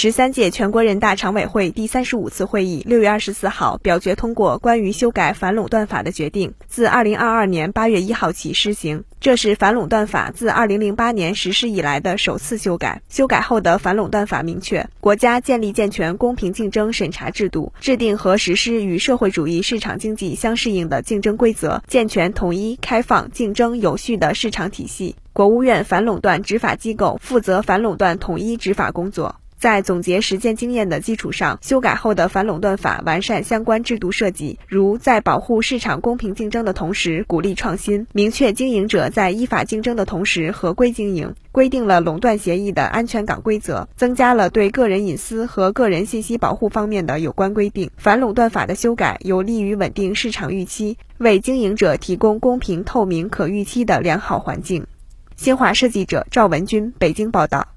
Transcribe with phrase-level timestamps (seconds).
[0.00, 9.02] 十三届全国人大常委会第三十五次会议六月二十四号表决通过关于修改反垄断法的决定，自二零二二年八月一号起施行。
[9.18, 13.02] 这是反垄断法自二零零八年实施以来的首次修改。
[13.08, 25.16] 修改后的反垄断法明确，国家建立健全公平竞争审查制度，制定和实施与社会主义市场经济相适应的竞争规则，健全统一、开放、竞争有序的市场体系。
[25.32, 29.34] 国务院反垄断执法机构负责反垄断统一执法工作。
[29.58, 47.90] 在总结实践经验的基础上，修改后的反垄断法完善相关制度设计，如在保护市场公平竞争的同时鼓励创新，明确经营者在依法竞争的同时合规经营，规定了垄断协议的安全港规则，增加了对个人隐私和个人信息保护方面的有关规定。
[47.96, 54.86] 反垄断法的修改有利于稳定市场预期，为经营者提供公平、透明、可预期的良好环境。
[55.36, 57.68] 新华社记者赵文军北京报道。